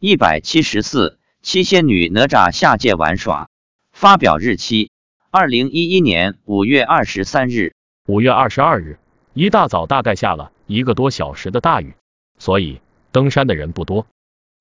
[0.00, 3.50] 一百七十四，七仙女哪吒下界玩耍。
[3.90, 4.92] 发表日期：
[5.32, 7.74] 二零一一年五月二十三日。
[8.06, 9.00] 五月二十二日，
[9.34, 11.94] 一大早大概下了一个多小时的大雨，
[12.38, 12.80] 所以
[13.10, 14.06] 登山的人不多。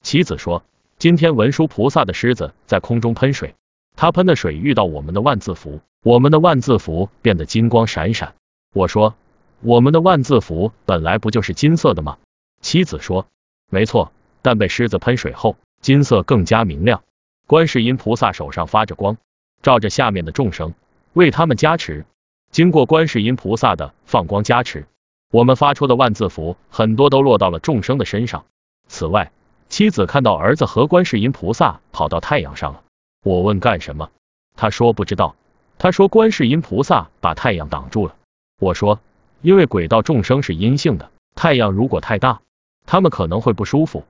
[0.02, 0.64] 妻子说，
[0.98, 3.54] 今天文殊菩萨的狮子在空中喷水，
[3.96, 8.34] 他喷的水遇到我们的万字符，我们的万字符变得金光闪闪。
[8.74, 9.14] 我说，
[9.62, 12.18] 我们的万字符本来不就是金色的吗？
[12.60, 13.28] 妻子说，
[13.70, 14.12] 没错。
[14.48, 17.04] 但被狮子喷水后，金色更加明亮。
[17.48, 19.18] 观世音菩萨手上发着光，
[19.62, 20.74] 照着下面的众生，
[21.12, 22.06] 为他们加持。
[22.50, 24.86] 经过观世音菩萨的放光加持，
[25.34, 28.46] 我们发出的万字符很多都落到了众生的身上。
[28.88, 29.34] 此外，
[29.68, 32.84] 妻子看到儿子和观世音菩萨跑到太阳上了。
[33.26, 34.12] 我问干什么，
[34.56, 35.36] 他说不知道。
[35.78, 38.16] 他说观世音菩萨把太阳挡住了。
[38.62, 39.02] 我说，
[39.42, 42.40] 因为轨道众生是阴性的，太阳如果太大，
[42.86, 44.06] 他们可能会不舒服。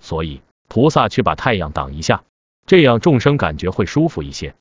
[0.00, 2.24] 所以菩萨去把太阳挡一下，
[2.66, 4.54] 这样众生感觉会舒服一些。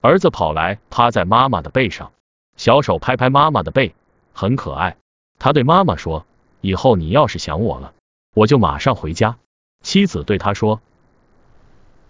[0.00, 2.12] 儿子跑来趴在妈妈的背上，
[2.56, 3.94] 小手拍拍妈妈的背，
[4.32, 4.96] 很可爱。
[5.38, 6.26] 他对妈妈说
[6.60, 7.94] ：“以后你要是想我了，
[8.34, 9.38] 我就马上回家。”
[9.82, 10.80] 妻子对他说：“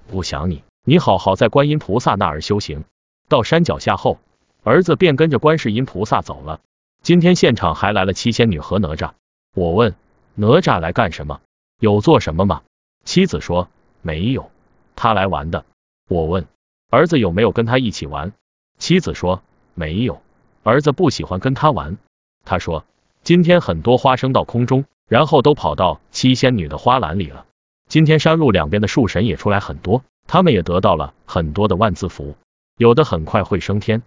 [0.09, 2.85] 不想你，你好好在观音菩萨那儿修行。”
[3.29, 4.19] 到山脚下后，
[4.63, 6.61] 儿子便跟着观世音菩萨走了。
[7.03, 9.13] 今天现场还来了七仙女和哪吒。
[9.55, 9.95] 我问
[10.35, 11.41] 哪吒来干什么？
[11.81, 12.63] 有做什么吗？
[13.07, 13.69] 妻子说
[14.03, 14.51] 没有，
[14.97, 15.65] 他来玩的。
[16.09, 16.49] 我问
[16.91, 18.33] 儿子有没有跟他一起玩，
[18.79, 19.43] 妻子说
[19.75, 20.21] 没有，
[20.65, 21.99] 儿子不喜欢跟他玩。
[22.45, 22.85] 他说
[23.23, 27.47] 今天很多花生到空中，然后都跑到七仙女的花篮里了。
[27.89, 32.37] 今天山路两边的树神也出来很多，他们也得到了很多的万字符，
[32.77, 34.03] 有的很快会升天。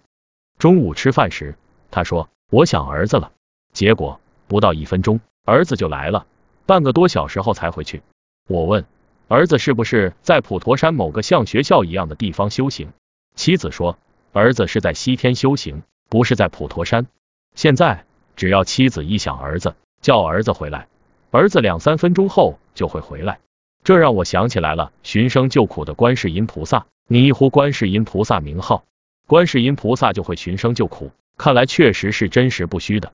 [0.57, 1.55] 中午吃饭时，
[1.89, 3.31] 他说我想儿子了，
[3.71, 6.27] 结果不到一分钟，儿子就来了。
[6.65, 8.03] 半个多小时后才回去。
[8.49, 8.83] 我问
[9.27, 12.89] 儿子是不是在普陀山某个像学校一样的地方修行？
[13.35, 13.99] 妻子说
[14.33, 17.05] 儿子是在西天修行，不是在普陀山。
[17.53, 18.05] 现在
[18.35, 20.87] 只要妻子一想儿子，叫儿子回来，
[21.29, 23.39] 儿子两三分钟后就会回来。
[23.83, 26.87] 这让我想起来了寻声救苦的观世音菩萨。
[27.07, 28.83] 你一呼观世音菩萨名号，
[29.27, 31.11] 观世音菩萨就会寻声救苦。
[31.37, 33.13] 看来确实是真实不虚的。